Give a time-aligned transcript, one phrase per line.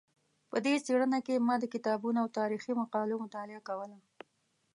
[0.49, 3.97] په دې څېړنه کې ما د کتابونو او تاریخي مقالو مطالعه کوله.